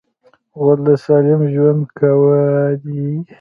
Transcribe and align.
غول 0.59 0.79
د 0.87 0.89
سالم 1.05 1.41
ژوند 1.53 1.83
ګواه 1.97 2.71
دی. 2.83 3.05